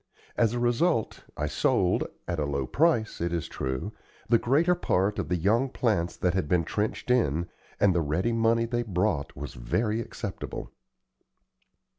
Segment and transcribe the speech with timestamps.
[0.35, 3.91] As a result, I sold, at a low price, it is true,
[4.27, 7.47] the greater part of the young plants that had been trenched in,
[7.79, 10.71] and the ready money they brought was very acceptable.